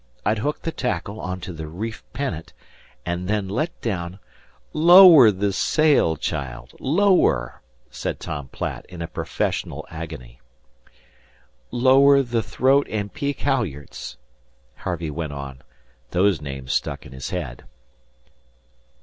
I'd 0.25 0.39
hook 0.39 0.63
the 0.63 0.71
tackle 0.71 1.19
on 1.21 1.41
to 1.41 1.53
the 1.53 1.67
reef 1.67 2.03
pennant, 2.11 2.53
and 3.05 3.27
then 3.27 3.47
let 3.47 3.79
down" 3.81 4.17
"Lower 4.95 5.29
the 5.29 5.53
sail, 5.53 6.15
child! 6.17 6.73
Lower!" 6.79 7.61
said 7.91 8.19
Tom 8.19 8.47
Platt, 8.47 8.83
in 8.89 9.03
a 9.03 9.07
professional 9.07 9.85
agony. 9.91 10.41
"Lower 11.69 12.23
the 12.23 12.41
throat 12.41 12.87
and 12.89 13.13
peak 13.13 13.41
halyards," 13.41 14.17
Harvey 14.77 15.11
went 15.11 15.33
on. 15.33 15.61
Those 16.09 16.41
names 16.41 16.73
stuck 16.73 17.05
in 17.05 17.11
his 17.11 17.29
head. 17.29 17.65